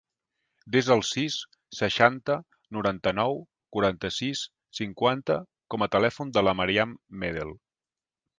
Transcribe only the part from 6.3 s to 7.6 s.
de la Maryam Medel.